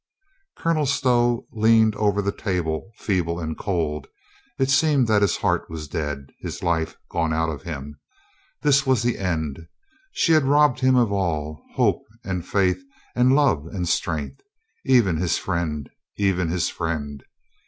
Colonel 0.57 0.87
Stow 0.87 1.45
leaned 1.51 1.95
over 1.95 2.23
the 2.23 2.31
table, 2.31 2.89
feeble 2.97 3.39
and 3.39 3.55
cold. 3.55 4.07
It 4.57 4.71
seemed 4.71 5.05
that 5.07 5.21
his 5.21 5.37
heart 5.37 5.69
was 5.69 5.87
dead, 5.87 6.31
his 6.39 6.63
life 6.63 6.97
gone 7.11 7.31
out 7.31 7.49
of 7.49 7.61
him. 7.61 7.99
This 8.63 8.83
was 8.83 9.03
the 9.03 9.19
end. 9.19 9.67
She 10.11 10.31
had 10.31 10.45
robbed 10.45 10.79
him 10.79 10.95
of 10.95 11.11
all— 11.11 11.63
hope 11.75 12.01
.and 12.23 12.43
faith 12.43 12.81
and 13.15 13.35
love 13.35 13.67
and 13.67 13.87
strength. 13.87 14.41
Even 14.85 15.17
his 15.17 15.37
friend... 15.37 15.87
even 16.17 16.49
his 16.49 16.67
friend 16.67 17.23